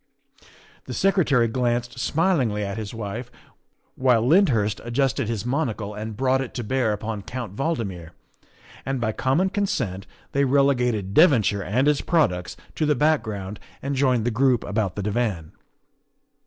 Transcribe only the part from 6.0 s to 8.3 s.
brought it to bear upon Count Valdmir;